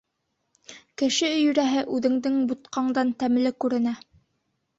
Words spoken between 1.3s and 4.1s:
өйрәһе үҙеңдең бутҡаңдан тәмле күренә.